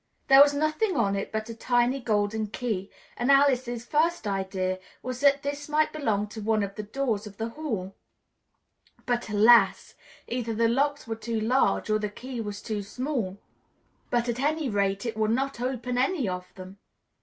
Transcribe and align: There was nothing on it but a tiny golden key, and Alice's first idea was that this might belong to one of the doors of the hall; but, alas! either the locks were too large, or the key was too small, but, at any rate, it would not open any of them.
There 0.29 0.41
was 0.41 0.55
nothing 0.55 0.97
on 0.97 1.15
it 1.15 1.31
but 1.31 1.47
a 1.47 1.53
tiny 1.53 1.99
golden 1.99 2.47
key, 2.47 2.89
and 3.15 3.29
Alice's 3.29 3.85
first 3.85 4.25
idea 4.25 4.79
was 5.03 5.19
that 5.19 5.43
this 5.43 5.69
might 5.69 5.93
belong 5.93 6.25
to 6.29 6.41
one 6.41 6.63
of 6.63 6.73
the 6.73 6.81
doors 6.81 7.27
of 7.27 7.37
the 7.37 7.49
hall; 7.49 7.93
but, 9.05 9.29
alas! 9.29 9.93
either 10.27 10.55
the 10.55 10.67
locks 10.67 11.05
were 11.05 11.15
too 11.15 11.39
large, 11.39 11.87
or 11.91 11.99
the 11.99 12.09
key 12.09 12.41
was 12.41 12.63
too 12.63 12.81
small, 12.81 13.37
but, 14.09 14.27
at 14.27 14.39
any 14.39 14.69
rate, 14.69 15.05
it 15.05 15.15
would 15.15 15.29
not 15.29 15.61
open 15.61 15.99
any 15.99 16.27
of 16.27 16.51
them. 16.55 16.79